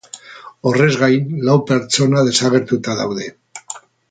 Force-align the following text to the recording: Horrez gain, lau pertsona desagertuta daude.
Horrez 0.71 0.95
gain, 1.01 1.27
lau 1.49 1.59
pertsona 1.73 2.27
desagertuta 2.31 3.01
daude. 3.05 3.33